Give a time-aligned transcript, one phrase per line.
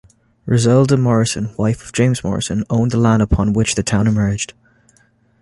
[0.47, 4.53] Roselda Morrison, wife of James Morrison, owned the land upon which the town emerged.